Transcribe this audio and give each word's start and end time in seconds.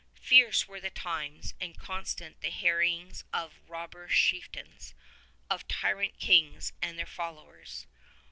Fierce 0.19 0.67
were 0.67 0.81
the 0.81 0.89
times 0.89 1.53
and 1.61 1.77
constant 1.77 2.41
the 2.41 2.49
harry 2.49 2.91
ings 2.93 3.23
of 3.31 3.59
rob 3.67 3.91
ber 3.91 4.07
chieftains, 4.07 4.95
of 5.47 5.67
tyrant 5.67 6.17
kings 6.17 6.73
and 6.81 6.97
their 6.97 7.05
followers. 7.05 7.85